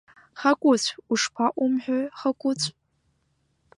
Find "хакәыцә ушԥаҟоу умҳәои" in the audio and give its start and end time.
0.39-2.05